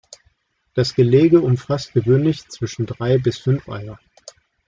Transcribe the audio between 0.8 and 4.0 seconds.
Gelege umfasst gewöhnlich zwischen drei bis fünf Eier.